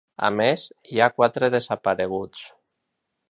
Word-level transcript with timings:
A 0.27 0.29
més, 0.37 0.63
hi 0.93 1.01
ha 1.01 1.09
quatre 1.19 1.51
desapareguts. 1.57 2.45